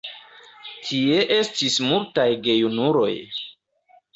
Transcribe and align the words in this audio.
Tie 0.87 1.19
estis 1.35 1.77
multaj 1.91 2.27
gejunuloj. 2.49 3.11